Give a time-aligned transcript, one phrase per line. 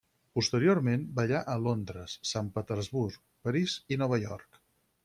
[0.37, 4.65] Posteriorment ballà a Londres, Sant Petersburg, París i Nova York.